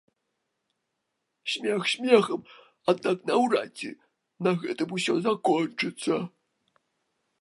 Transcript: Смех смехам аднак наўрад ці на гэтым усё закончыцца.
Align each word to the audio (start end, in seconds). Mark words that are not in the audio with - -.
Смех 1.55 1.83
смехам 1.93 2.41
аднак 2.93 3.17
наўрад 3.31 3.69
ці 3.83 3.89
на 4.49 4.57
гэтым 4.65 4.89
усё 4.99 5.13
закончыцца. 5.27 6.13